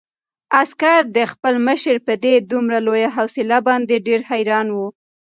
عسکر 0.61 0.99
د 1.17 1.19
خپل 1.31 1.53
مشر 1.67 1.95
په 2.07 2.13
دې 2.23 2.35
دومره 2.51 2.77
لویه 2.87 3.09
حوصله 3.15 3.57
باندې 3.67 4.03
ډېر 4.07 4.21
حیران 4.29 4.67
و. 4.71 4.77